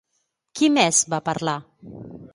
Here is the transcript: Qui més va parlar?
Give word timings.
Qui 0.59 0.69
més 0.77 1.03
va 1.15 1.21
parlar? 1.31 1.57